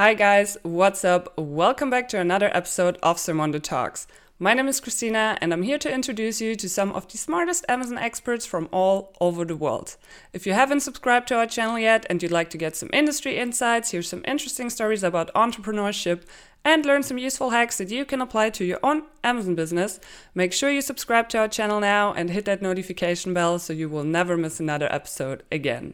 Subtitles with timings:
[0.00, 1.36] Hi guys, what's up?
[1.36, 4.06] Welcome back to another episode of Sermondo Talks.
[4.38, 7.66] My name is Christina and I'm here to introduce you to some of the smartest
[7.68, 9.98] Amazon experts from all over the world.
[10.32, 13.36] If you haven't subscribed to our channel yet and you'd like to get some industry
[13.36, 16.22] insights, hear some interesting stories about entrepreneurship,
[16.64, 20.00] and learn some useful hacks that you can apply to your own Amazon business,
[20.34, 23.90] make sure you subscribe to our channel now and hit that notification bell so you
[23.90, 25.92] will never miss another episode again.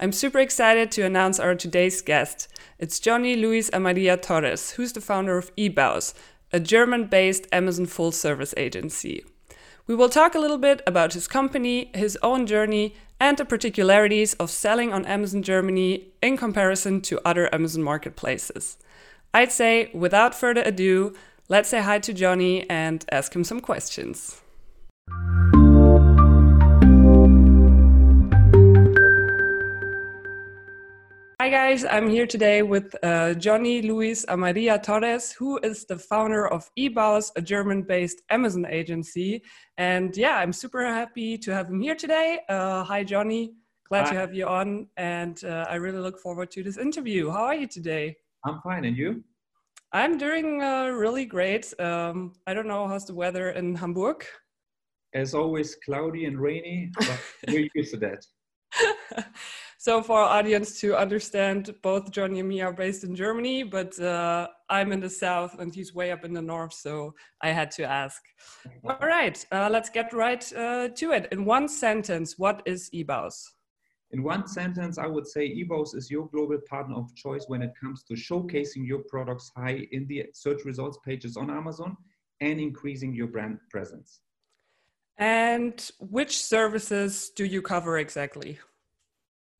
[0.00, 2.46] I'm super excited to announce our today's guest.
[2.78, 6.14] It's Johnny Luis Amaria Torres, who's the founder of eBaus,
[6.52, 9.24] a German based Amazon full service agency.
[9.88, 14.34] We will talk a little bit about his company, his own journey, and the particularities
[14.34, 18.76] of selling on Amazon Germany in comparison to other Amazon marketplaces.
[19.34, 21.16] I'd say, without further ado,
[21.48, 24.40] let's say hi to Johnny and ask him some questions.
[31.40, 36.48] Hi guys, I'm here today with uh, Johnny Luis Amaria Torres, who is the founder
[36.48, 39.44] of eBaus, a German-based Amazon agency.
[39.76, 42.40] And yeah, I'm super happy to have him here today.
[42.48, 43.52] Uh, hi Johnny,
[43.88, 44.14] glad hi.
[44.14, 47.30] to have you on, and uh, I really look forward to this interview.
[47.30, 48.16] How are you today?
[48.44, 49.22] I'm fine, and you?
[49.92, 51.72] I'm doing uh, really great.
[51.80, 54.24] Um, I don't know how's the weather in Hamburg.
[55.14, 58.26] As always, cloudy and rainy, but we're used to that.
[59.78, 63.98] so for our audience to understand, both Johnny and me are based in Germany, but
[64.00, 67.70] uh, I'm in the south and he's way up in the north, so I had
[67.72, 68.20] to ask.
[68.84, 71.28] All right, uh, let's get right uh, to it.
[71.30, 73.44] In one sentence, what is eBaus?
[74.10, 77.72] In one sentence, I would say eBaus is your global partner of choice when it
[77.80, 81.96] comes to showcasing your products high in the search results pages on Amazon
[82.40, 84.20] and increasing your brand presence.
[85.18, 88.58] And which services do you cover exactly?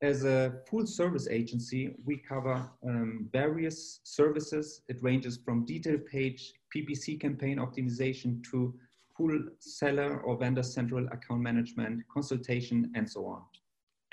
[0.01, 4.81] As a full service agency, we cover um, various services.
[4.87, 8.73] It ranges from detail page, PPC campaign optimization to
[9.17, 13.41] full seller or vendor central account management, consultation, and so on.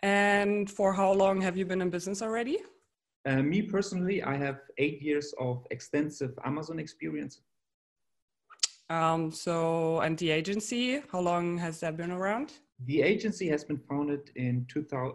[0.03, 2.59] And for how long have you been in business already?
[3.25, 7.43] Uh, me personally, I have eight years of extensive Amazon experience.
[8.91, 12.53] Um, so, and the agency, how long has that been around?
[12.85, 15.15] The agency has been founded in 2000,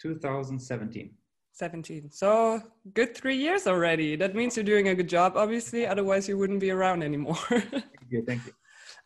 [0.00, 1.10] 2017.
[1.52, 2.10] 17.
[2.10, 2.62] So
[2.94, 4.14] good three years already.
[4.14, 5.86] That means you're doing a good job, obviously.
[5.86, 7.36] Otherwise, you wouldn't be around anymore.
[7.48, 8.24] thank you.
[8.24, 8.52] Thank you.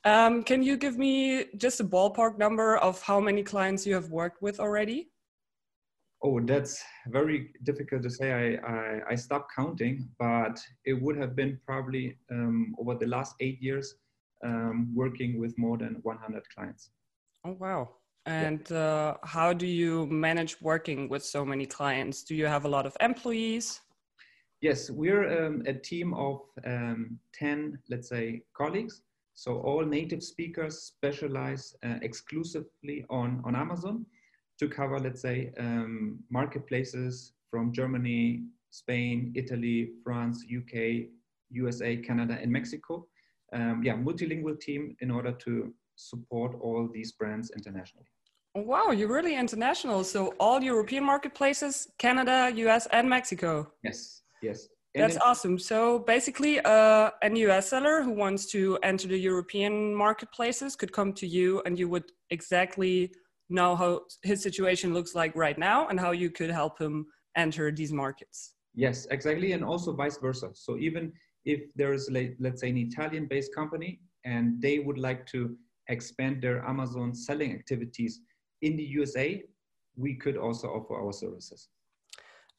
[0.04, 4.10] Um, can you give me just a ballpark number of how many clients you have
[4.10, 5.10] worked with already?
[6.24, 8.32] Oh, that's very difficult to say.
[8.32, 13.34] I, I, I stopped counting, but it would have been probably um, over the last
[13.40, 13.94] eight years
[14.44, 16.90] um, working with more than 100 clients.
[17.44, 17.88] Oh, wow.
[18.26, 22.22] And uh, how do you manage working with so many clients?
[22.22, 23.80] Do you have a lot of employees?
[24.60, 29.02] Yes, we're um, a team of um, 10, let's say, colleagues.
[29.34, 34.06] So all native speakers specialize uh, exclusively on, on Amazon
[34.60, 41.08] to cover, let's say, um, marketplaces from Germany, Spain, Italy, France, UK,
[41.50, 43.06] USA, Canada, and Mexico.
[43.52, 45.74] Um, yeah, multilingual team in order to
[46.08, 48.06] support all these brands internationally.
[48.54, 50.04] Wow, you're really international.
[50.04, 53.72] So all European marketplaces, Canada, US, and Mexico.
[53.82, 54.68] Yes, yes.
[54.94, 55.58] And That's awesome.
[55.58, 61.14] So basically, uh, a US seller who wants to enter the European marketplaces could come
[61.14, 63.12] to you, and you would exactly
[63.48, 67.70] know how his situation looks like right now and how you could help him enter
[67.70, 68.52] these markets.
[68.74, 70.50] Yes, exactly, and also vice versa.
[70.52, 71.12] So even
[71.44, 75.56] if there is, let's say, an Italian-based company and they would like to
[75.88, 78.20] expand their Amazon selling activities
[78.62, 79.42] in the USA,
[79.96, 81.68] we could also offer our services.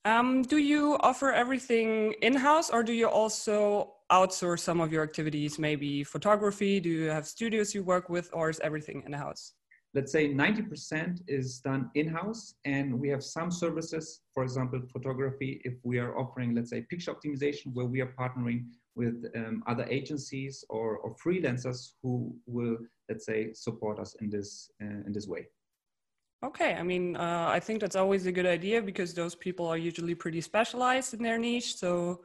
[0.06, 5.02] Um, do you offer everything in house or do you also outsource some of your
[5.02, 6.82] activities, maybe photography?
[6.82, 9.54] Do you have studios you work with, or is everything in house?
[9.94, 15.62] Let's say 90% is done in house, and we have some services, for example, photography,
[15.64, 19.86] if we are offering, let's say, picture optimization, where we are partnering with um, other
[19.90, 22.78] agencies or, or, freelancers who will,
[23.10, 25.48] let's say, support us in this, uh, in this way.
[26.44, 29.78] Okay, I mean, uh, I think that's always a good idea because those people are
[29.78, 31.78] usually pretty specialized in their niche.
[31.78, 32.22] So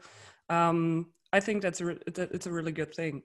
[0.50, 3.22] um, I think that's a it's a really good thing.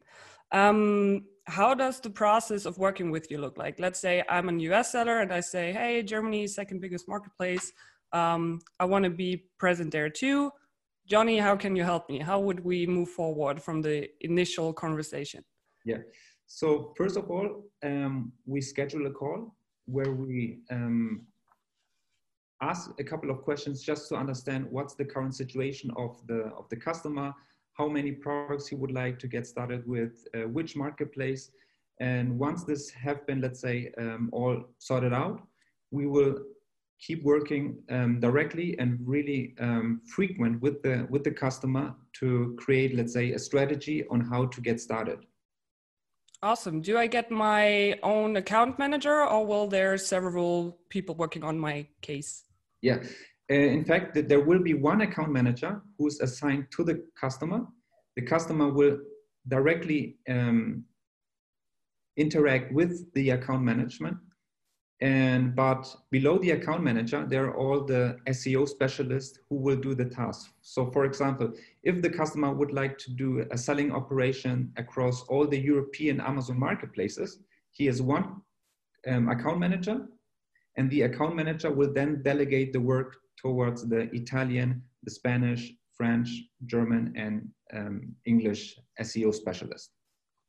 [0.52, 3.80] Um, how does the process of working with you look like?
[3.80, 7.74] Let's say I'm a US seller and I say, hey, Germany's second biggest marketplace.
[8.12, 10.52] Um, I want to be present there too.
[11.06, 12.20] Johnny, how can you help me?
[12.20, 15.44] How would we move forward from the initial conversation?
[15.86, 15.98] Yeah.
[16.48, 19.56] So first of all, um, we schedule a call
[19.86, 21.26] where we um,
[22.62, 26.70] ask a couple of questions just to understand what's the current situation of the of
[26.70, 27.34] the customer,
[27.74, 31.52] how many products he would like to get started with, uh, which marketplace,
[32.00, 35.42] and once this have been, let's say, um, all sorted out,
[35.92, 36.36] we will
[37.00, 42.96] keep working um, directly and really um, frequent with the with the customer to create,
[42.96, 45.20] let's say, a strategy on how to get started.
[46.42, 46.82] Awesome.
[46.82, 51.88] Do I get my own account manager, or will there several people working on my
[52.02, 52.44] case?
[52.82, 52.98] Yeah.
[53.52, 57.66] Uh, in fact, there will be one account manager who's assigned to the customer.
[58.16, 58.98] The customer will
[59.48, 60.86] directly um,
[62.18, 64.18] interact with the account management
[65.02, 69.94] and but below the account manager, there are all the SEO specialists who will do
[69.96, 70.52] the task.
[70.62, 71.52] So for example,
[71.84, 76.58] if the customer would like to do a selling operation across all the European Amazon
[76.60, 77.40] marketplaces,
[77.72, 78.42] he has one
[79.10, 80.08] um, account manager
[80.78, 86.30] and the account manager will then delegate the work towards the Italian, the Spanish, French,
[86.66, 89.92] German, and um, English SEO specialists.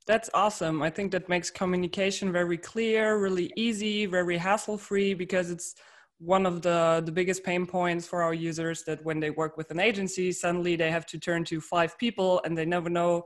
[0.06, 0.82] That's awesome.
[0.82, 5.76] I think that makes communication very clear, really easy, very hassle free because it's
[6.18, 9.70] one of the, the biggest pain points for our users that when they work with
[9.70, 13.24] an agency, suddenly they have to turn to five people and they never know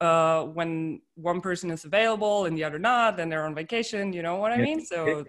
[0.00, 4.12] uh, when one person is available and the other not, and they're on vacation.
[4.12, 4.84] You know what I mean?
[4.84, 5.24] So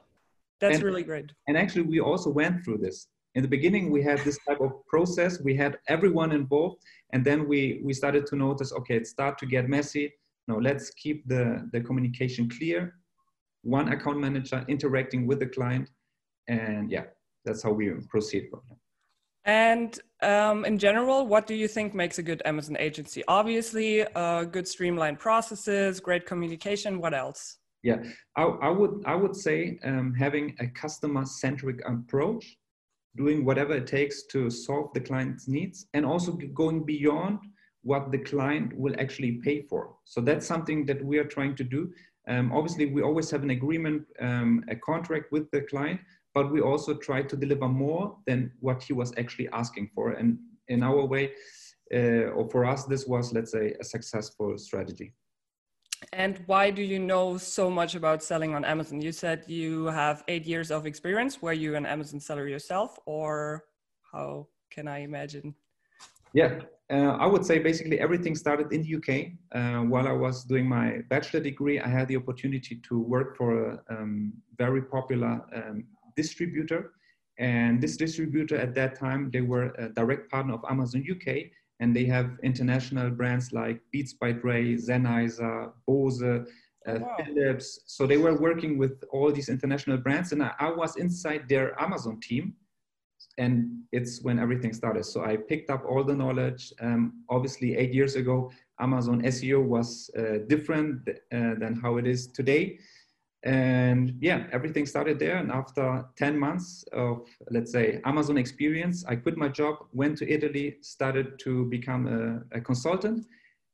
[0.59, 1.31] that's and, really great.
[1.47, 3.07] And actually, we also went through this.
[3.35, 5.39] In the beginning, we had this type of process.
[5.41, 6.81] We had everyone involved,
[7.13, 10.11] and then we we started to notice, okay, it started to get messy
[10.47, 12.95] no, let's keep the, the communication clear.
[13.63, 15.89] One account manager interacting with the client.
[16.47, 17.05] And yeah,
[17.43, 18.49] that's how we proceed.
[19.43, 23.23] And um, in general, what do you think makes a good Amazon agency?
[23.27, 26.99] Obviously, uh, good streamlined processes, great communication.
[26.99, 27.57] What else?
[27.83, 28.03] Yeah,
[28.35, 32.57] I, I would I would say um, having a customer centric approach,
[33.15, 37.39] doing whatever it takes to solve the client's needs, and also going beyond
[37.83, 39.95] what the client will actually pay for.
[40.03, 41.91] So that's something that we are trying to do.
[42.27, 46.01] Um, obviously, we always have an agreement, um, a contract with the client,
[46.33, 50.11] but we also try to deliver more than what he was actually asking for.
[50.11, 50.37] And
[50.67, 51.31] in our way,
[51.93, 55.13] uh, or for us, this was, let's say, a successful strategy.
[56.13, 59.01] And why do you know so much about selling on Amazon?
[59.01, 61.41] You said you have eight years of experience.
[61.41, 63.63] Were you an Amazon seller yourself, or
[64.11, 65.55] how can I imagine?
[66.37, 66.59] Yeah,
[66.91, 69.09] uh, I would say basically everything started in the UK.
[69.59, 73.49] Uh, while I was doing my bachelor degree, I had the opportunity to work for
[73.71, 75.85] a um, very popular um,
[76.15, 76.91] distributor.
[77.39, 81.27] And this distributor at that time, they were a direct partner of Amazon UK,
[81.79, 86.43] and they have international brands like Beats by Dre, Sennheiser, Bose, uh,
[86.87, 87.17] oh, wow.
[87.17, 87.79] Philips.
[87.87, 91.67] So they were working with all these international brands, and I, I was inside their
[91.81, 92.53] Amazon team
[93.37, 95.05] and it's when everything started.
[95.05, 96.73] So I picked up all the knowledge.
[96.81, 102.27] Um, obviously, eight years ago, Amazon SEO was uh, different uh, than how it is
[102.27, 102.79] today.
[103.43, 105.37] And yeah, everything started there.
[105.37, 110.29] And after 10 months of, let's say, Amazon experience, I quit my job, went to
[110.29, 113.25] Italy, started to become a, a consultant.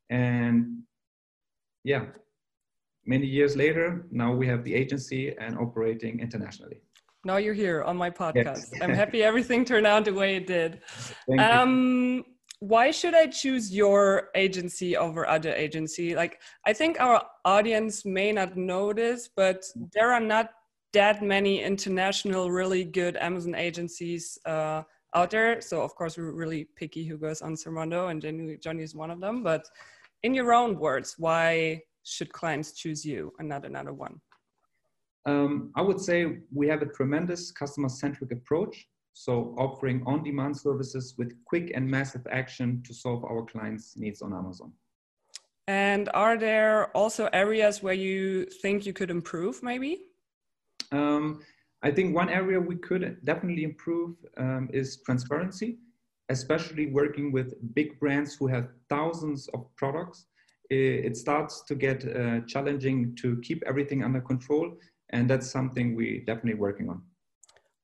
[0.10, 0.84] And
[1.86, 2.06] yeah,
[3.06, 6.82] many years later, now we have the agency and operating internationally
[7.26, 8.72] now you're here on my podcast.
[8.72, 8.74] Yes.
[8.82, 10.82] I'm happy everything turned out the way it did.
[11.40, 12.24] Um,
[12.60, 16.16] why should I choose your agency over other agency?
[16.16, 20.52] Like, I think our audience may not know this, but there are not
[20.94, 25.60] that many international, really good Amazon agencies uh, out there.
[25.60, 29.20] So, of course, we're really picky who goes on Zermondo, and Johnny is one of
[29.20, 29.44] them.
[29.44, 29.66] But
[30.24, 34.22] in your own words, why should clients choose you and not another one?
[35.26, 38.88] Um, I would say we have a tremendous customer-centric approach.
[39.14, 44.34] So offering on-demand services with quick and massive action to solve our clients' needs on
[44.34, 44.74] Amazon.
[45.68, 50.02] And are there also areas where you think you could improve maybe?
[50.92, 51.42] Um,
[51.84, 55.78] I think one area we could definitely improve um, is transparency,
[56.30, 60.26] especially working with big brands who have thousands of products.
[60.70, 64.76] It starts to get uh, challenging to keep everything under control
[65.14, 67.02] and that's something we definitely working on.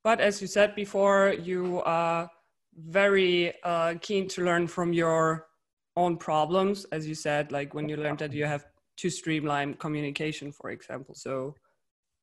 [0.04, 2.30] But as you said before you are
[2.76, 5.48] very uh, keen to learn from your
[5.96, 8.66] own problems as you said like when you learned that you have
[8.98, 11.16] to streamline communication for example.
[11.16, 11.56] So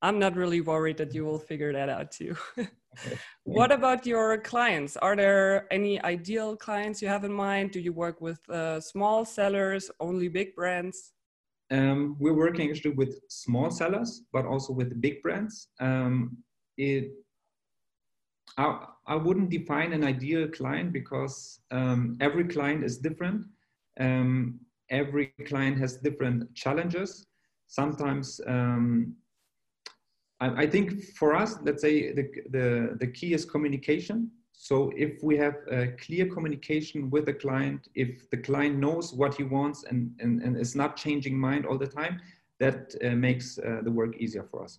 [0.03, 2.37] i'm not really worried that you will figure that out too.
[3.45, 4.97] What about your clients?
[4.97, 7.73] Are there any ideal clients you have in mind?
[7.73, 11.13] Do you work with uh, small sellers only big brands
[11.71, 15.69] um, we're working actually with small sellers, but also with big brands.
[15.81, 16.39] Um,
[16.77, 17.11] it,
[18.57, 23.47] I, I wouldn't define an ideal client because um, every client is different.
[23.99, 27.27] Um, every client has different challenges.
[27.67, 29.15] Sometimes um,
[30.41, 34.31] I, I, think for us, let's say the, the, the key is communication.
[34.59, 39.35] So if we have a clear communication with the client, if the client knows what
[39.35, 42.21] he wants and, and, and is not changing mind all the time,
[42.59, 44.79] that uh, makes uh, the work easier for us.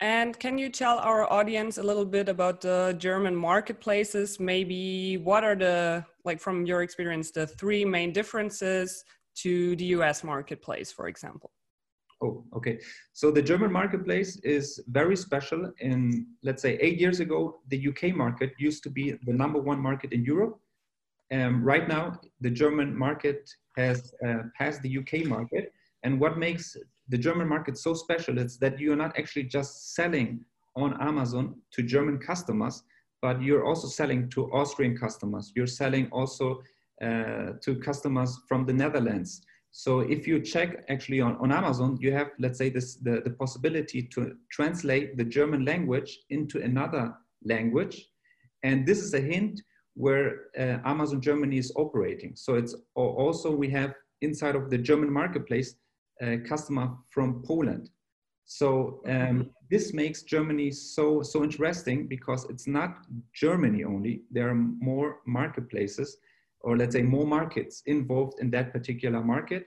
[0.00, 4.40] And can you tell our audience a little bit about the German marketplaces?
[4.40, 9.04] Maybe what are the, like from your experience, the three main differences
[9.36, 11.52] to the US marketplace, for example?
[12.22, 12.78] Oh, okay.
[13.12, 15.72] So the German marketplace is very special.
[15.80, 19.80] In, let's say, eight years ago, the UK market used to be the number one
[19.80, 20.58] market in Europe.
[21.32, 25.72] Um, right now, the German market has uh, passed the UK market.
[26.02, 26.76] And what makes
[27.08, 30.44] the German market so special is that you're not actually just selling
[30.76, 32.82] on Amazon to German customers,
[33.22, 35.52] but you're also selling to Austrian customers.
[35.54, 36.62] You're selling also
[37.02, 39.42] uh, to customers from the Netherlands.
[39.72, 43.30] So if you check actually on, on Amazon, you have, let's say, this, the, the
[43.30, 48.08] possibility to translate the German language into another language.
[48.62, 49.60] And this is a hint
[49.94, 52.32] where uh, Amazon Germany is operating.
[52.34, 55.74] So it's also, we have inside of the German marketplace,
[56.20, 57.90] a customer from Poland.
[58.44, 64.22] So um, this makes Germany so so interesting because it's not Germany only.
[64.32, 66.16] There are more marketplaces,
[66.60, 69.66] or let's say more markets involved in that particular market.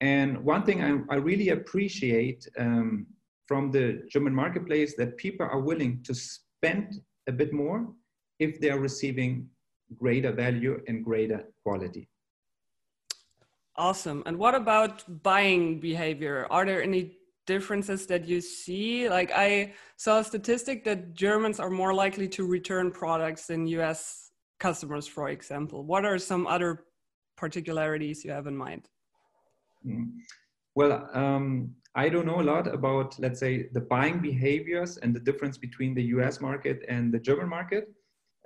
[0.00, 3.06] And one thing I, I really appreciate um,
[3.46, 7.88] from the German marketplace that people are willing to spend a bit more
[8.38, 9.48] if they are receiving
[9.96, 12.08] greater value and greater quality.
[13.76, 14.22] Awesome.
[14.26, 16.46] And what about buying behavior?
[16.50, 19.08] Are there any differences that you see?
[19.08, 24.27] Like I saw a statistic that Germans are more likely to return products than US
[24.58, 25.84] customers, for example.
[25.84, 26.84] What are some other
[27.36, 28.88] particularities you have in mind?
[29.86, 30.10] Mm.
[30.74, 35.20] Well, um, I don't know a lot about, let's say, the buying behaviors and the
[35.20, 37.88] difference between the US market and the German market.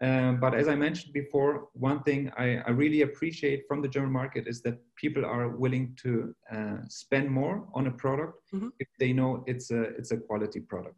[0.01, 4.11] Um, but as I mentioned before, one thing I, I, really appreciate from the German
[4.11, 8.71] market is that people are willing to uh, spend more on a product mm-hmm.
[8.81, 10.97] if they know it's a it's a quality product.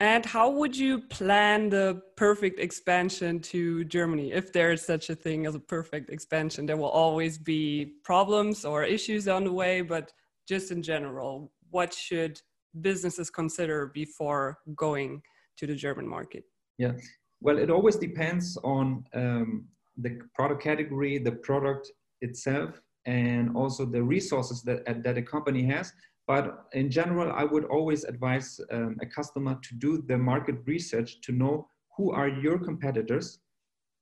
[0.00, 4.32] And how would you plan the perfect expansion to Germany?
[4.32, 8.64] If there is such a thing as a perfect expansion, there will always be problems
[8.64, 9.82] or issues on the way.
[9.82, 10.12] But
[10.48, 12.40] just in general, what should
[12.80, 15.22] businesses consider before going
[15.58, 16.42] to the German market?
[16.76, 16.92] Yeah,
[17.40, 24.02] well, it always depends on um, the product category, the product itself, and also the
[24.02, 25.92] resources that, that a company has.
[26.26, 31.20] But in general, I would always advise um, a customer to do the market research
[31.22, 33.40] to know who are your competitors.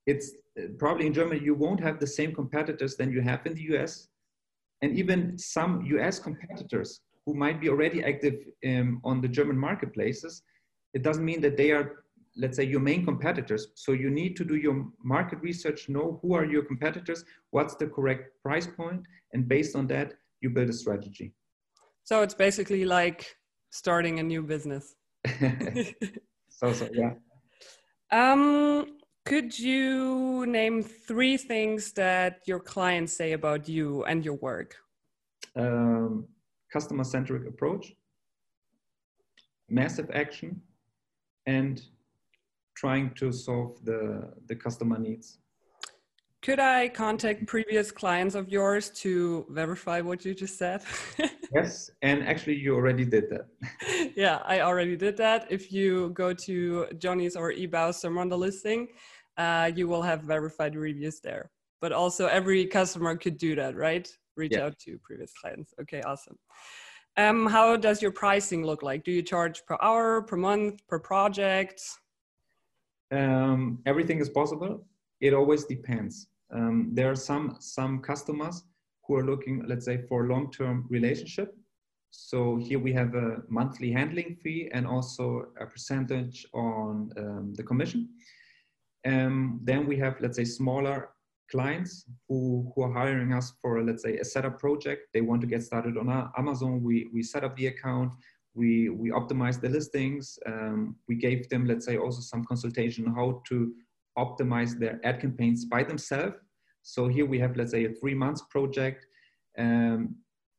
[0.07, 3.55] It's uh, probably in Germany, you won't have the same competitors than you have in
[3.55, 4.09] the US.
[4.83, 8.37] And even some US competitors who might be already active
[8.67, 10.43] um, on the German marketplaces,
[10.95, 12.05] it doesn't mean that they are
[12.37, 16.33] let's say your main competitors so you need to do your market research know who
[16.35, 19.03] are your competitors what's the correct price point
[19.35, 21.35] and based on that you build a strategy
[22.05, 23.37] so it's basically like
[23.71, 24.95] starting a new business.
[26.49, 27.15] So so yeah.
[28.13, 34.77] Um could you name three things that your clients say about you and your work?
[35.57, 36.29] Um,
[36.73, 37.95] customer centric approach
[39.73, 40.61] massive action
[41.47, 41.83] and
[42.77, 45.39] trying to solve the, the customer needs.
[46.43, 50.83] Could I contact previous clients of yours to verify what you just said?
[51.55, 54.13] yes, and actually, you already did that.
[54.17, 55.47] yeah, I already did that.
[55.51, 58.89] If you go to Johnny's or eBauster on the listing,
[59.37, 61.53] uh, you will have verified reviews there.
[61.81, 64.09] But also, every customer could do that, right?
[64.37, 64.65] Reach yeah.
[64.65, 65.73] out to previous clients.
[65.81, 66.37] Okay, awesome.
[67.17, 69.05] Um, how does your pricing look like?
[69.05, 71.81] Do you charge per hour, per month, per project?
[73.13, 74.85] um, everything is possible.
[75.21, 76.29] It always depends.
[76.53, 78.65] Um, there are some some customers
[79.07, 81.55] who are looking, let's say, for long-term relationship.
[82.11, 87.63] So here we have a monthly handling fee and also a percentage on um, the
[87.63, 88.09] commission.
[89.07, 91.09] Um, then we have, let's say, smaller
[91.51, 95.09] clients who, who are hiring us for, let's say, a setup project.
[95.13, 96.83] They want to get started on Amazon.
[96.83, 98.13] We, we set up the account
[98.55, 103.43] we we optimize the listings um, we gave them let's say also some consultation how
[103.47, 103.73] to
[104.19, 106.37] optimize their ad campaigns by themselves
[106.83, 109.07] so here we have let's say a three months project
[109.59, 110.15] um,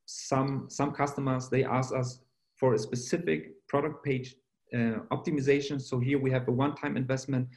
[0.05, 2.19] some some customers they ask us
[2.59, 4.35] for a specific product page
[4.73, 5.81] uh, optimization.
[5.81, 7.47] So here we have a one-time investment.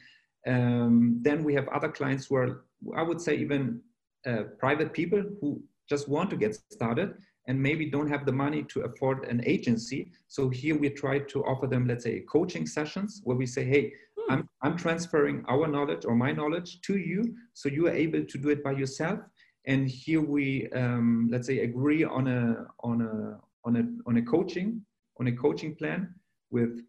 [0.45, 3.81] Um, then we have other clients who are, I would say, even
[4.25, 7.15] uh, private people who just want to get started
[7.47, 10.11] and maybe don't have the money to afford an agency.
[10.27, 13.93] So here we try to offer them, let's say, coaching sessions where we say, hey.
[14.29, 18.37] I'm, I'm transferring our knowledge or my knowledge to you so you are able to
[18.37, 19.19] do it by yourself.
[19.65, 24.21] And here we, um, let's say, agree on a, on, a, on, a, on a
[24.21, 24.81] coaching,
[25.19, 26.13] on a coaching plan
[26.51, 26.81] with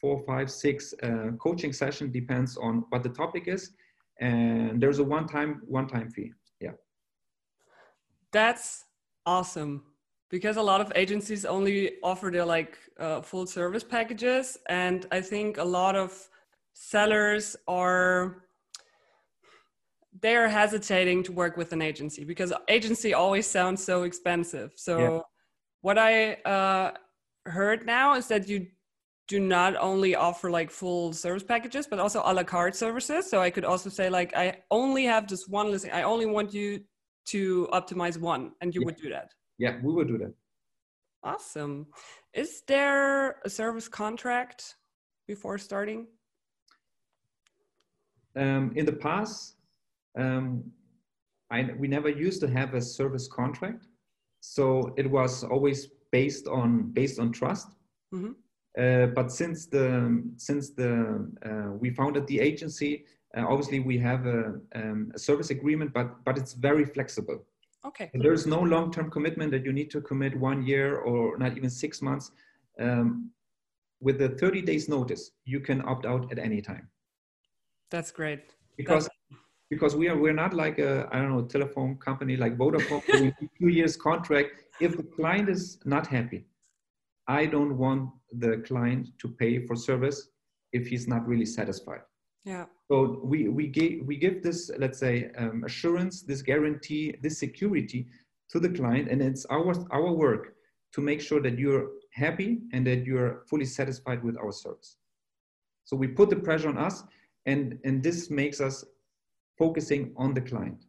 [0.00, 3.72] four, five, six uh, coaching session, depends on what the topic is.
[4.20, 6.72] And there's a one-time, one-time fee, yeah.
[8.32, 8.84] That's
[9.24, 9.82] awesome
[10.30, 15.20] because a lot of agencies only offer their like uh, full service packages and i
[15.20, 16.28] think a lot of
[16.80, 18.44] sellers are
[20.20, 25.20] they're hesitating to work with an agency because agency always sounds so expensive so yeah.
[25.82, 26.90] what i uh,
[27.46, 28.66] heard now is that you
[29.28, 33.40] do not only offer like full service packages but also a la carte services so
[33.40, 36.80] i could also say like i only have just one listing i only want you
[37.26, 38.86] to optimize one and you yeah.
[38.86, 40.32] would do that yeah, we would do that.
[41.24, 41.88] Awesome.
[42.32, 44.76] Is there a service contract
[45.26, 46.06] before starting?
[48.38, 49.56] Um, in the past,
[50.16, 50.64] um,
[51.50, 53.86] I, we never used to have a service contract,
[54.40, 57.68] so it was always based on based on trust.
[58.14, 58.32] Mm-hmm.
[58.78, 63.04] Uh, but since the since the uh, we founded the agency,
[63.36, 67.44] uh, obviously we have a, um, a service agreement, but but it's very flexible.
[67.84, 68.10] Okay.
[68.12, 71.70] And there's no long-term commitment that you need to commit one year or not even
[71.70, 72.32] six months.
[72.80, 73.30] Um,
[74.00, 76.88] with the 30 days notice, you can opt out at any time.
[77.90, 78.54] That's great.
[78.76, 79.42] Because That's...
[79.70, 83.02] because we are we're not like a I don't know telephone company like Vodafone
[83.58, 84.50] two years contract.
[84.80, 86.46] If the client is not happy,
[87.26, 90.28] I don't want the client to pay for service
[90.72, 92.00] if he's not really satisfied.
[92.44, 92.64] Yeah.
[92.90, 98.06] So we, we, give, we give this, let's say, um, assurance, this guarantee, this security
[98.50, 100.54] to the client, and it's our, our work
[100.94, 104.96] to make sure that you're happy and that you're fully satisfied with our service.
[105.84, 107.04] So we put the pressure on us,
[107.48, 108.84] and, and this makes us
[109.58, 110.84] focusing on the client.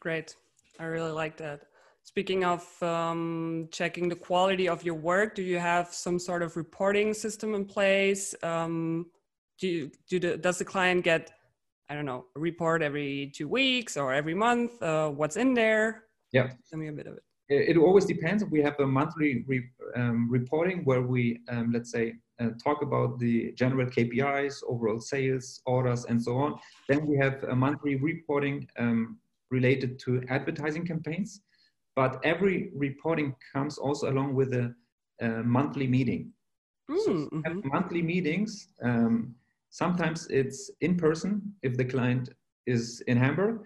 [0.00, 0.36] Great.
[0.78, 1.60] I really like that.
[2.02, 6.56] Speaking of um, checking the quality of your work, do you have some sort of
[6.56, 8.34] reporting system in place?
[8.42, 9.06] Um,
[9.58, 11.32] do, you, do the, does the client get
[11.88, 16.04] i don't know a report every two weeks or every month uh, what's in there
[16.32, 19.64] yeah tell me a bit of it it always depends we have a monthly re,
[19.94, 25.60] um, reporting where we um, let's say uh, talk about the general kpis overall sales
[25.66, 26.54] orders and so on.
[26.88, 29.18] Then we have a monthly reporting um,
[29.50, 31.40] related to advertising campaigns.
[31.94, 34.74] But every reporting comes also along with a,
[35.20, 36.32] a monthly meeting.
[36.90, 37.68] Mm, so mm-hmm.
[37.68, 39.34] monthly meetings um,
[39.76, 42.30] Sometimes it's in person if the client
[42.66, 43.60] is in Hamburg,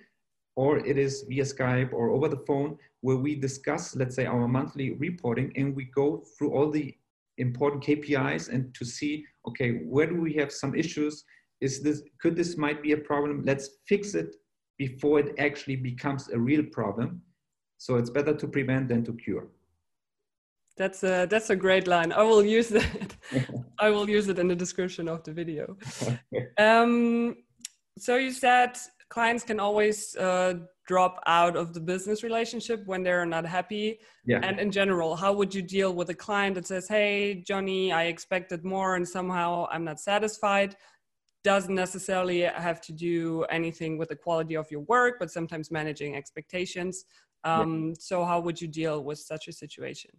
[0.57, 4.49] or it is via Skype or over the phone where we discuss, let's say, our
[4.49, 6.93] monthly reporting and we go through all the
[7.39, 11.25] important KPIs and to see, okay, where do we have some issues?
[11.61, 13.43] Is this, could this might be a problem?
[13.45, 14.37] Let's fix it
[14.79, 17.23] before it actually becomes a real problem.
[17.79, 19.49] So it's better to prevent than to cure.
[20.77, 22.11] That's a that's a great line.
[22.13, 23.17] I will use that.
[23.79, 25.77] I will use it in the description of the video.
[26.59, 27.37] um,
[27.99, 28.79] so you said
[29.11, 30.55] clients can always uh,
[30.93, 33.87] drop out of the business relationship when they're not happy.
[34.33, 34.41] Yeah.
[34.47, 38.03] And in general, how would you deal with a client that says, "Hey, Johnny, I
[38.15, 40.71] expected more, and somehow I'm not satisfied."
[41.53, 43.21] Doesn't necessarily have to do
[43.59, 46.95] anything with the quality of your work, but sometimes managing expectations.
[47.45, 47.95] Um, yeah.
[48.09, 50.13] So, how would you deal with such a situation?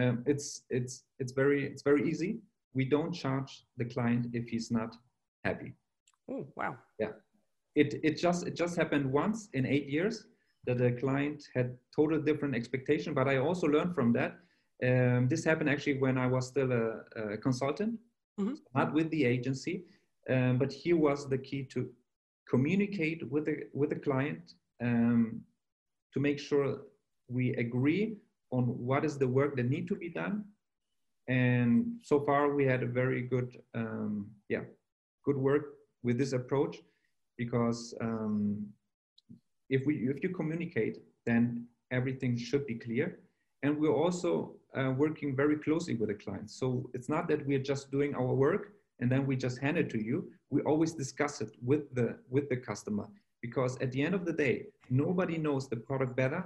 [0.00, 2.30] um, it's it's it's very it's very easy.
[2.74, 4.96] We don't charge the client if he's not
[5.44, 5.70] happy.
[6.30, 6.76] Oh wow!
[6.98, 7.12] Yeah,
[7.74, 10.26] it it just it just happened once in eight years
[10.66, 13.14] that a client had total different expectation.
[13.14, 14.38] But I also learned from that.
[14.84, 17.98] Um, this happened actually when I was still a, a consultant,
[18.38, 18.54] mm-hmm.
[18.74, 19.84] not with the agency.
[20.28, 21.88] Um, but here was the key to
[22.48, 25.40] communicate with the with the client um,
[26.12, 26.82] to make sure
[27.28, 28.16] we agree
[28.50, 30.44] on what is the work that need to be done.
[31.28, 34.64] And so far we had a very good, um, yeah,
[35.24, 36.76] good work with this approach
[37.44, 38.36] because um,
[39.76, 40.96] if we if you communicate,
[41.28, 41.42] then
[41.98, 43.06] everything should be clear.
[43.64, 44.32] And we're also
[44.78, 46.52] uh, working very closely with the clients.
[46.60, 48.64] So it's not that we're just doing our work
[49.00, 50.16] and then we just hand it to you.
[50.54, 53.06] We always discuss it with the with the customer
[53.46, 54.56] because at the end of the day,
[55.04, 56.42] nobody knows the product better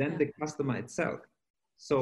[0.00, 1.20] than the customer itself.
[1.88, 1.96] So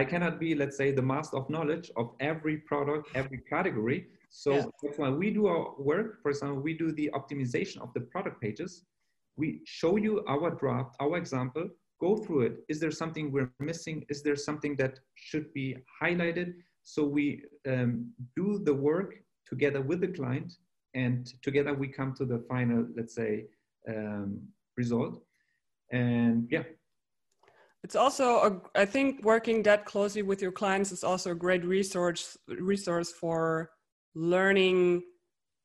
[0.00, 3.98] I cannot be, let's say, the master of knowledge of every product, every category.
[4.32, 4.90] So yeah.
[4.96, 6.22] why we do our work.
[6.22, 8.84] For example, we do the optimization of the product pages.
[9.36, 11.68] We show you our draft, our example,
[12.00, 12.54] go through it.
[12.68, 14.04] Is there something we're missing?
[14.08, 16.54] Is there something that should be highlighted?
[16.82, 19.14] So we um, do the work
[19.46, 20.52] together with the client
[20.94, 23.46] and together we come to the final, let's say,
[23.88, 24.40] um,
[24.76, 25.22] result.
[25.90, 26.64] And yeah,
[27.84, 31.64] it's also, a, I think, working that closely with your clients is also a great
[31.64, 33.70] resource resource for
[34.14, 35.02] learning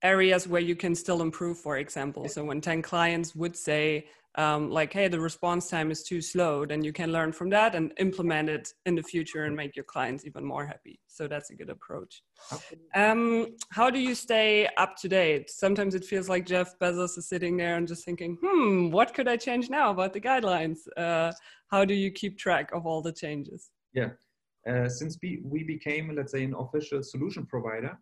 [0.03, 1.57] areas where you can still improve.
[1.57, 6.03] For example, so when ten clients would say, um, like, hey, the response time is
[6.03, 9.55] too slow, then you can learn from that and implement it in the future and
[9.55, 10.99] make your clients even more happy.
[11.07, 12.21] So that's a good approach.
[12.93, 15.49] Um, how do you stay up to date?
[15.49, 19.27] Sometimes it feels like Jeff Bezos is sitting there and just thinking, hmm, what could
[19.27, 20.81] I change now about the guidelines?
[20.95, 21.31] Uh,
[21.71, 23.71] how do you keep track of all the changes?
[23.93, 24.09] Yeah.
[24.69, 27.97] Uh, since we, we became, let's say, an official solution provider.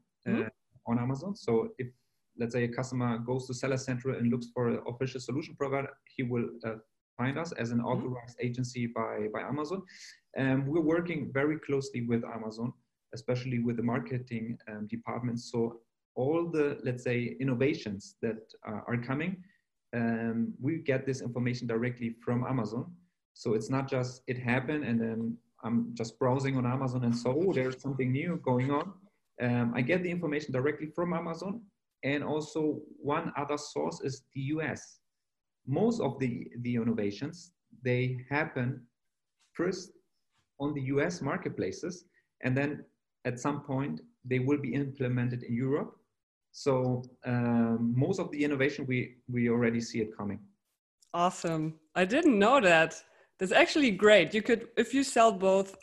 [0.87, 1.87] On Amazon, so if
[2.37, 5.89] let's say a customer goes to Seller Central and looks for an official solution provider,
[6.15, 6.75] he will uh,
[7.17, 7.87] find us as an mm-hmm.
[7.87, 8.47] authorized mm-hmm.
[8.47, 9.81] agency by, by Amazon.
[10.35, 12.73] And we're working very closely with Amazon,
[13.13, 15.39] especially with the marketing um, department.
[15.39, 15.79] So
[16.15, 19.43] all the, let's say, innovations that uh, are coming,
[19.95, 22.91] um, we get this information directly from Amazon.
[23.33, 27.43] So it's not just it happened and then I'm just browsing on Amazon and so
[27.47, 28.93] oh, there's something new going on.
[29.41, 31.61] Um, I get the information directly from Amazon
[32.03, 34.99] and also one other source is the US.
[35.67, 37.51] Most of the, the innovations,
[37.83, 38.81] they happen
[39.53, 39.91] first
[40.59, 42.05] on the US marketplaces,
[42.43, 42.85] and then
[43.25, 45.95] at some point they will be implemented in Europe.
[46.51, 50.39] So um, most of the innovation, we, we already see it coming.
[51.13, 51.73] Awesome.
[51.95, 53.01] I didn't know that.
[53.39, 54.33] That's actually great.
[54.33, 55.75] You could, if you sell both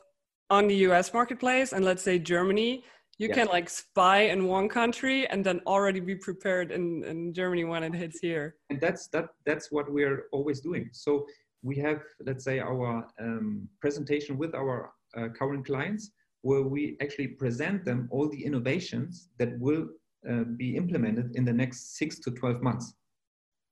[0.51, 2.85] on the US marketplace and let's say Germany,
[3.19, 3.35] you yeah.
[3.35, 7.83] can like spy in one country and then already be prepared in, in Germany when
[7.85, 8.57] it hits here.
[8.71, 10.89] And that's that that's what we're always doing.
[10.93, 11.27] So
[11.63, 16.11] we have let's say our um, presentation with our uh, current clients
[16.43, 19.87] where we actually present them all the innovations that will
[20.29, 22.95] uh, be implemented in the next six to 12 months.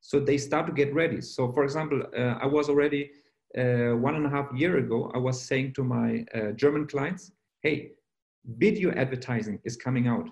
[0.00, 1.20] So they start to get ready.
[1.20, 3.10] So for example, uh, I was already
[3.58, 7.32] uh, one and a half year ago, I was saying to my uh, German clients,
[7.62, 7.92] hey,
[8.44, 10.28] video advertising is coming out.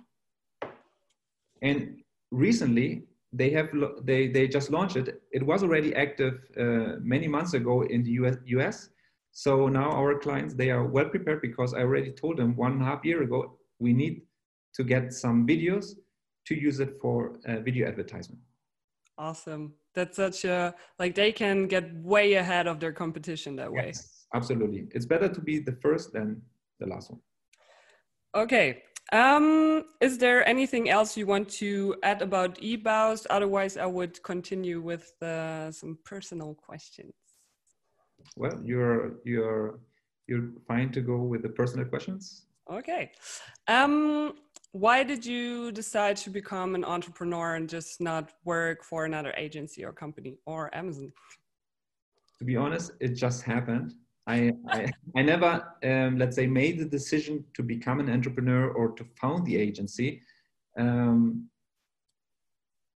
[1.63, 1.99] And
[2.31, 3.69] recently, they have
[4.05, 5.23] they they just launched it.
[5.33, 8.89] It was already active uh, many months ago in the US, US.
[9.33, 12.83] So now our clients they are well prepared because I already told them one and
[12.83, 14.23] a half year ago we need
[14.75, 15.95] to get some videos
[16.47, 18.41] to use it for uh, video advertisement.
[19.19, 19.75] Awesome.
[19.95, 23.87] That's such a like they can get way ahead of their competition that way.
[23.87, 24.89] Yes, absolutely.
[24.93, 26.41] It's better to be the first than
[26.81, 27.21] the last one.
[28.35, 28.83] Okay.
[29.11, 33.27] Um, is there anything else you want to add about eBaus?
[33.31, 37.13] Otherwise, I would continue with uh, some personal questions.
[38.37, 39.81] Well, you're you're
[40.27, 42.45] you're fine to go with the personal questions.
[42.71, 43.13] Okay.
[43.67, 44.35] Um,
[44.73, 49.85] why did you decide to become an entrepreneur and just not work for another agency
[49.85, 51.11] or company or Amazon?
[52.39, 53.95] To be honest, it just happened.
[54.29, 54.53] I,
[55.17, 59.47] I, never, um, let's say, made the decision to become an entrepreneur or to found
[59.47, 60.21] the agency.
[60.77, 61.49] Um,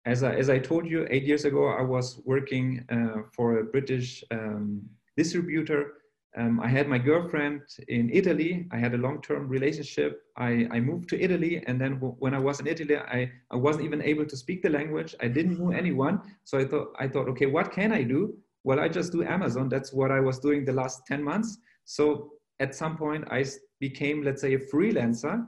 [0.06, 3.64] as, I, as I told you, eight years ago, I was working uh, for a
[3.64, 4.82] British um,
[5.16, 5.92] distributor.
[6.36, 8.66] Um, I had my girlfriend in Italy.
[8.72, 10.22] I had a long-term relationship.
[10.36, 13.84] I, I moved to Italy, and then when I was in Italy, I, I wasn't
[13.84, 15.14] even able to speak the language.
[15.20, 18.36] I didn't know anyone, so I thought I thought, okay, what can I do?
[18.64, 19.68] Well, I just do Amazon.
[19.68, 21.58] That's what I was doing the last 10 months.
[21.84, 23.44] So at some point, I
[23.80, 25.46] became, let's say, a freelancer.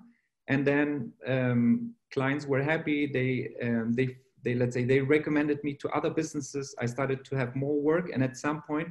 [0.48, 3.06] And then um, clients were happy.
[3.06, 6.74] They, um, they, they, let's say, they recommended me to other businesses.
[6.78, 8.10] I started to have more work.
[8.12, 8.88] And at some point,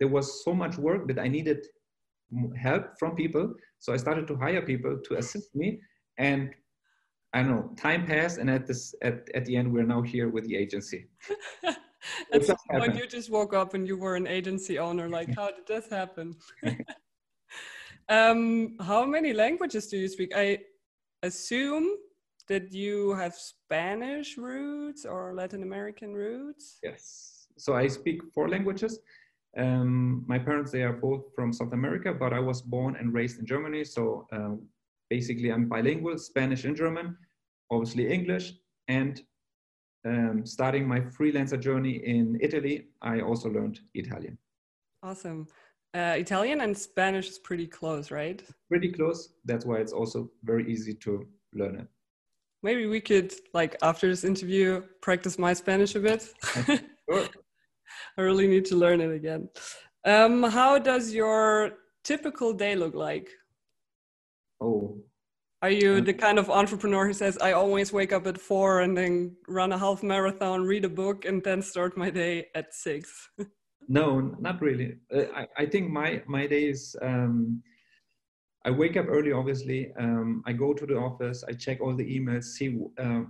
[0.00, 1.64] there was so much work that I needed
[2.56, 3.54] help from people.
[3.78, 5.80] So I started to hire people to assist me.
[6.18, 6.50] And
[7.32, 8.38] I know time passed.
[8.38, 11.06] And at, this, at, at the end, we're now here with the agency.
[12.32, 15.08] At some point, you just woke up and you were an agency owner.
[15.08, 16.36] Like, how did this happen?
[18.08, 20.32] um, how many languages do you speak?
[20.34, 20.58] I
[21.22, 21.96] assume
[22.48, 26.78] that you have Spanish roots or Latin American roots.
[26.82, 27.46] Yes.
[27.56, 28.98] So I speak four languages.
[29.56, 33.38] Um, my parents, they are both from South America, but I was born and raised
[33.38, 33.84] in Germany.
[33.84, 34.54] So uh,
[35.10, 37.16] basically, I'm bilingual, Spanish and German,
[37.70, 38.54] obviously English,
[38.88, 39.22] and
[40.04, 44.38] um, starting my freelancer journey in Italy, I also learned Italian.
[45.02, 45.46] Awesome.
[45.94, 48.42] Uh, Italian and Spanish is pretty close, right?
[48.68, 49.34] Pretty close.
[49.44, 51.86] That's why it's also very easy to learn it.
[52.62, 56.32] Maybe we could, like, after this interview, practice my Spanish a bit.
[56.64, 57.28] sure.
[58.16, 59.48] I really need to learn it again.
[60.04, 61.72] Um, how does your
[62.04, 63.28] typical day look like?
[64.60, 64.98] Oh.
[65.62, 68.96] Are you the kind of entrepreneur who says, I always wake up at four and
[68.96, 73.28] then run a half marathon, read a book, and then start my day at six?
[73.88, 74.96] no, not really.
[75.14, 77.62] Uh, I, I think my, my day is um,
[78.64, 79.92] I wake up early, obviously.
[79.96, 83.22] Um, I go to the office, I check all the emails, see uh,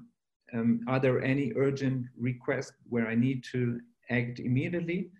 [0.54, 3.78] um, are there any urgent requests where I need to
[4.12, 5.10] act immediately.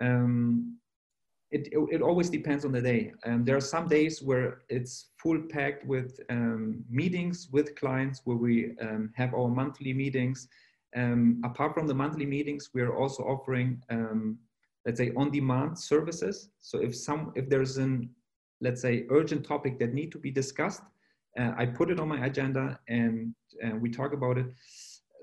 [0.00, 0.78] Um,
[1.52, 3.12] it, it, it, always depends on the day.
[3.26, 8.38] Um, there are some days where it's full packed with um, meetings with clients where
[8.38, 10.48] we um, have our monthly meetings.
[10.96, 14.38] Um, apart from the monthly meetings, we are also offering, um,
[14.86, 16.48] let's say, on-demand services.
[16.60, 18.08] So if some, if there's an,
[18.62, 20.82] let's say, urgent topic that need to be discussed,
[21.38, 24.46] uh, I put it on my agenda and, and we talk about it.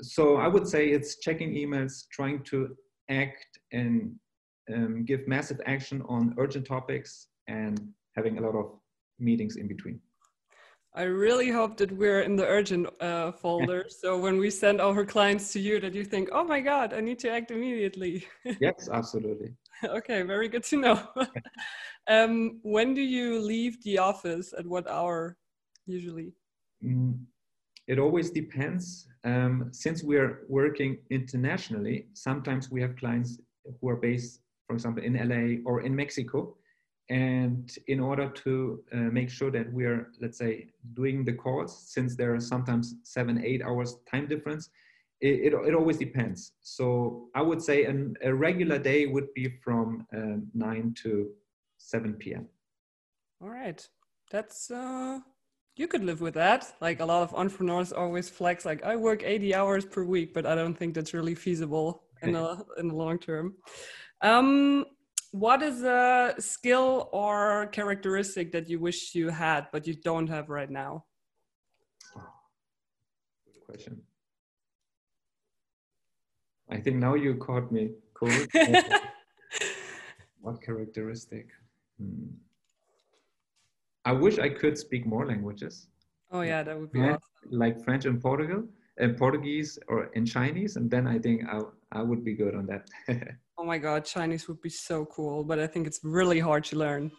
[0.02, 2.76] So I would say it's checking emails, trying to
[3.10, 4.16] act and
[4.74, 7.80] um, give massive action on urgent topics and
[8.16, 8.72] having a lot of
[9.20, 10.00] meetings in between.
[10.94, 13.86] I really hope that we're in the urgent uh, folder.
[14.02, 17.00] so when we send our clients to you, that you think, "Oh my God, I
[17.00, 18.26] need to act immediately."
[18.60, 19.54] yes, absolutely.
[19.84, 21.00] okay, very good to know.
[22.08, 24.54] um, when do you leave the office?
[24.58, 25.38] At what hour,
[25.86, 26.34] usually?
[26.84, 27.20] Mm,
[27.88, 29.08] it always depends.
[29.24, 33.40] Um, since we are working internationally, sometimes we have clients
[33.80, 36.56] who are based for example, in LA or in Mexico.
[37.10, 41.72] And in order to uh, make sure that we are, let's say, doing the calls,
[41.92, 44.70] since there are sometimes seven, eight hours time difference,
[45.22, 46.52] it, it, it always depends.
[46.62, 51.32] So I would say an, a regular day would be from uh, 9 to
[51.80, 52.48] 7 p.m.
[53.42, 53.82] All right.
[54.30, 55.18] That's, uh,
[55.78, 56.76] you could live with that.
[56.80, 60.46] Like a lot of entrepreneurs always flex, like, I work 80 hours per week, but
[60.46, 63.56] I don't think that's really feasible in the, in the long term.
[64.22, 64.86] Um,
[65.32, 70.50] what is a skill or characteristic that you wish you had but you don't have
[70.50, 71.06] right now?
[73.46, 74.02] Good question.
[76.70, 77.92] I think now you caught me.
[78.14, 78.32] Cool.
[80.42, 81.48] what characteristic?
[82.00, 82.28] Hmm.
[84.06, 85.88] I wish I could speak more languages.
[86.32, 87.20] Oh yeah, that would be yeah, awesome.
[87.52, 88.64] Like French and Portugal,
[88.98, 92.66] and Portuguese or in Chinese, and then I think I I would be good on
[92.68, 92.88] that.
[93.60, 96.78] oh my god, Chinese would be so cool, but I think it's really hard to
[96.78, 97.12] learn.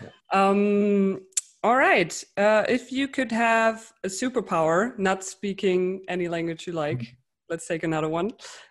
[0.00, 0.10] Yeah.
[0.32, 1.20] Um,
[1.64, 7.00] all right, uh, if you could have a superpower, not speaking any language you like,
[7.00, 7.14] mm-hmm.
[7.50, 8.30] let's take another one.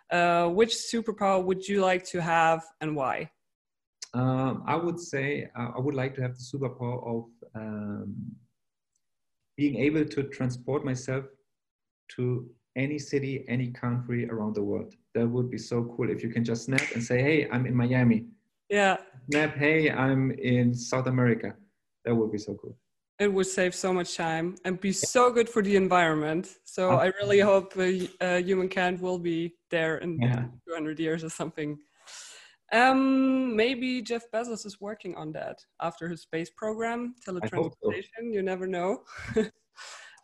[0.10, 3.30] Uh, which superpower would you like to have, and why?
[4.14, 8.16] Um, I would say uh, I would like to have the superpower of um,
[9.58, 11.26] being able to transport myself
[12.16, 14.94] to any city, any country around the world.
[15.16, 17.76] That would be so cool if you can just snap and say, hey, I'm in
[17.76, 18.28] Miami.
[18.70, 18.98] Yeah.
[19.32, 21.56] Snap, hey, I'm in South America.
[22.06, 22.78] That would be so cool.
[23.20, 26.48] It would save so much time and be so good for the environment.
[26.66, 30.46] So I really hope uh, uh, humankind will be there in yeah.
[30.68, 31.80] 200 years or something.
[32.72, 37.72] Um, maybe Jeff Bezos is working on that after his space program, teletransportation.
[38.20, 38.34] So.
[38.34, 39.04] You never know.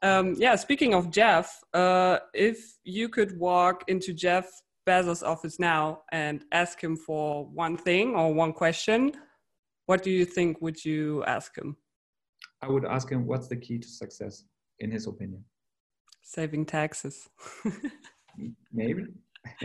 [0.03, 4.51] Um, yeah, speaking of Jeff, uh, if you could walk into Jeff
[4.85, 9.13] Bezos' office now and ask him for one thing or one question,
[9.85, 11.77] what do you think would you ask him?
[12.61, 14.43] I would ask him what's the key to success,
[14.79, 15.45] in his opinion.
[16.21, 17.29] Saving taxes.
[18.73, 19.05] Maybe.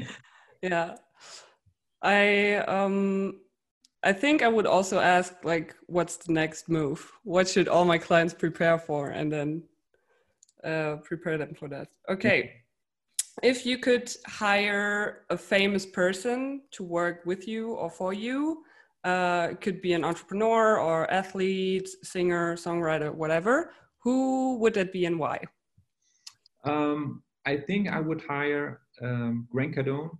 [0.62, 0.94] yeah,
[2.02, 3.40] I um,
[4.04, 7.10] I think I would also ask like, what's the next move?
[7.24, 9.62] What should all my clients prepare for, and then
[10.64, 11.88] uh, prepare them for that.
[12.08, 12.52] Okay.
[13.42, 18.64] If you could hire a famous person to work with you or for you,
[19.04, 23.72] uh, it could be an entrepreneur or athlete, singer, songwriter, whatever.
[24.02, 25.40] Who would that be and why?
[26.64, 30.10] Um, I think I would hire um, Grant Cardone.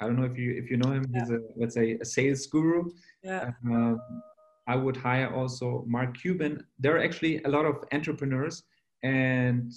[0.00, 1.06] I don't know if you if you know him.
[1.10, 1.20] Yeah.
[1.20, 2.90] He's a let's say a sales guru.
[3.22, 3.52] Yeah.
[3.64, 4.00] Um,
[4.66, 6.66] I would hire also Mark Cuban.
[6.78, 8.64] There are actually a lot of entrepreneurs
[9.04, 9.70] and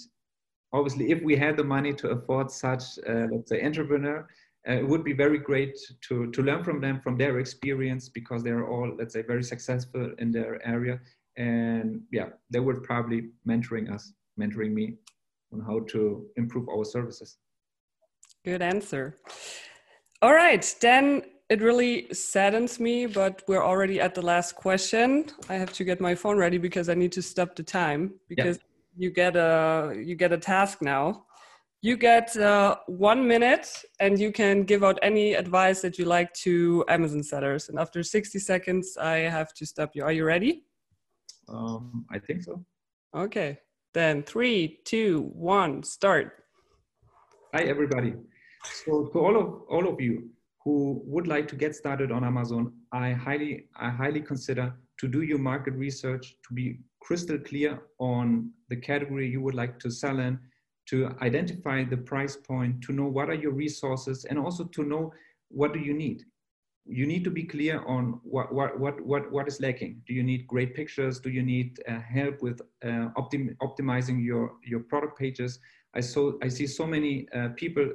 [0.71, 4.27] obviously, if we had the money to afford such, uh, let's say, entrepreneur,
[4.67, 8.41] uh, it would be very great to, to learn from them, from their experience, because
[8.41, 10.99] they're all, let's say, very successful in their area.
[11.35, 14.95] And yeah, they would probably mentoring us, mentoring me
[15.53, 17.37] on how to improve our services.
[18.45, 19.17] Good answer.
[20.21, 25.25] All right, then it really saddens me, but we're already at the last question.
[25.47, 28.59] I have to get my phone ready because I need to stop the time because
[28.97, 31.25] you get a you get a task now.
[31.81, 36.33] You get uh, one minute and you can give out any advice that you like
[36.45, 37.69] to Amazon sellers.
[37.69, 40.03] And after 60 seconds, I have to stop you.
[40.03, 40.63] Are you ready?
[41.47, 42.65] Um, I think so.
[43.15, 43.59] Okay.
[43.93, 46.43] Then three, two, one, start.
[47.53, 48.13] Hi, everybody.
[48.83, 50.29] So to all of all of you
[50.67, 54.65] who would like to get started on Amazon, I highly I highly consider
[54.99, 59.79] to do your market research to be crystal clear on the category you would like
[59.83, 60.37] to sell in,
[60.89, 65.13] to identify the price point, to know what are your resources, and also to know
[65.47, 66.25] what do you need.
[66.85, 69.93] You need to be clear on what what what what, what is lacking.
[70.05, 71.21] Do you need great pictures?
[71.21, 75.59] Do you need uh, help with uh, optim optimizing your your product pages?
[75.99, 77.85] I saw I see so many uh, people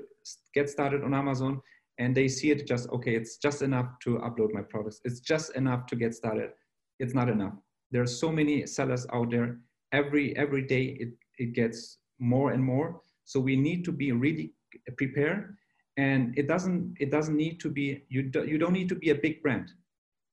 [0.54, 1.60] get started on Amazon
[1.98, 3.14] and they see it just okay.
[3.14, 5.00] It's just enough to upload my products.
[5.04, 6.50] It's just enough to get started.
[6.98, 7.54] It's not enough.
[7.90, 9.58] There are so many sellers out there.
[9.92, 13.00] Every every day it it gets more and more.
[13.24, 14.54] So we need to be really
[14.96, 15.56] prepared.
[15.98, 19.10] And it doesn't it doesn't need to be you do, you don't need to be
[19.10, 19.70] a big brand,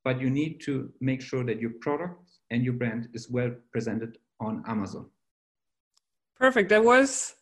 [0.05, 4.17] but you need to make sure that your product and your brand is well presented
[4.39, 5.09] on Amazon.
[6.37, 6.69] Perfect.
[6.69, 7.35] That was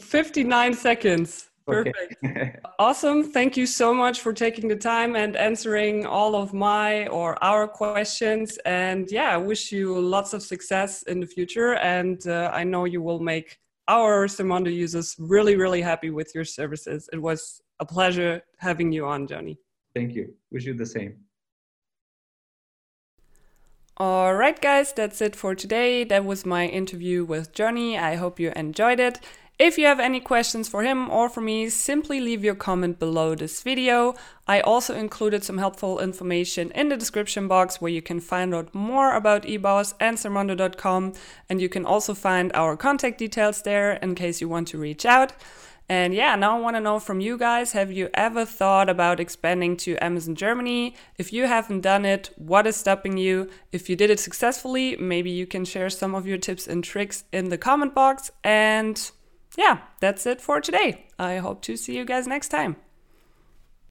[0.00, 1.49] 59 seconds.
[1.66, 2.16] Perfect.
[2.24, 2.56] Okay.
[2.78, 3.22] awesome.
[3.32, 7.68] Thank you so much for taking the time and answering all of my or our
[7.68, 8.58] questions.
[8.64, 11.74] And yeah, I wish you lots of success in the future.
[11.74, 16.44] And uh, I know you will make our Sermondo users really, really happy with your
[16.44, 17.08] services.
[17.12, 19.58] It was a pleasure having you on, Johnny.
[19.94, 20.32] Thank you.
[20.50, 21.16] Wish you the same.
[23.96, 26.04] All right, guys, that's it for today.
[26.04, 27.98] That was my interview with Johnny.
[27.98, 29.20] I hope you enjoyed it.
[29.60, 33.34] If you have any questions for him or for me, simply leave your comment below
[33.34, 34.14] this video.
[34.48, 38.74] I also included some helpful information in the description box where you can find out
[38.74, 41.12] more about eBaus and Sermondo.com,
[41.50, 45.04] and you can also find our contact details there in case you want to reach
[45.04, 45.34] out.
[45.90, 49.20] And yeah, now I want to know from you guys have you ever thought about
[49.20, 50.96] expanding to Amazon Germany?
[51.18, 53.50] If you haven't done it, what is stopping you?
[53.72, 57.24] If you did it successfully, maybe you can share some of your tips and tricks
[57.30, 58.30] in the comment box.
[58.42, 59.10] And
[59.56, 61.06] yeah, that's it for today.
[61.18, 62.76] I hope to see you guys next time.